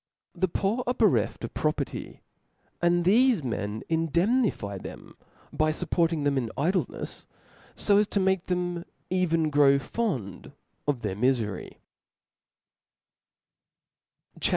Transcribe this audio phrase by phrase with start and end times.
[0.33, 2.21] The poor are bereft of proper ty;
[2.81, 5.15] and thefe men indemnify them
[5.53, 7.25] by fupporting them in idlenefs,
[7.75, 10.53] fo as to make them even grow fond
[10.87, 11.75] of their mifery.